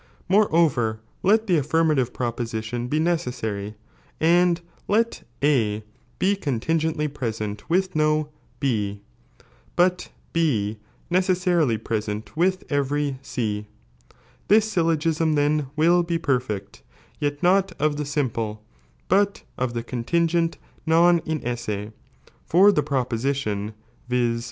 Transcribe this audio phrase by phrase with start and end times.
[0.27, 3.75] Moi eover, let necMsary, jj^g affirmative proposition bo necessary,
[4.19, 5.83] and let A
[6.17, 8.29] be contingently present with no
[8.59, 9.01] B,
[9.75, 10.79] but B
[11.11, 13.67] necessarily pre sent with every C:
[14.47, 16.81] this syllogism then will be perfect,
[17.19, 18.65] yet not of the simple,
[19.07, 20.57] but of tlie contingent
[20.87, 21.93] non inesse,
[22.43, 23.75] for the proposition
[24.09, 24.39] (viz.